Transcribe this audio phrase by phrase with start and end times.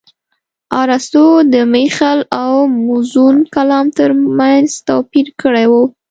[0.81, 2.51] ارستو د مخيل او
[2.85, 5.73] موزون کلام ترمنځ توپير کړى و.